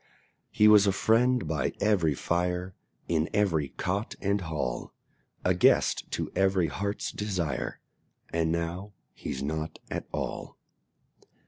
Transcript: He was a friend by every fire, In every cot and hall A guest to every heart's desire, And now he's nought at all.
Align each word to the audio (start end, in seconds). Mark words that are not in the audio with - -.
He 0.49 0.67
was 0.67 0.87
a 0.87 0.91
friend 0.91 1.47
by 1.47 1.73
every 1.79 2.15
fire, 2.15 2.73
In 3.07 3.29
every 3.35 3.67
cot 3.69 4.15
and 4.19 4.41
hall 4.41 4.95
A 5.45 5.53
guest 5.53 6.09
to 6.13 6.31
every 6.35 6.69
heart's 6.69 7.11
desire, 7.11 7.79
And 8.33 8.51
now 8.51 8.93
he's 9.13 9.43
nought 9.43 9.77
at 9.91 10.07
all. 10.11 10.57